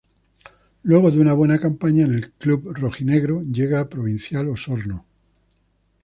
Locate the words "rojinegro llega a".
2.73-3.87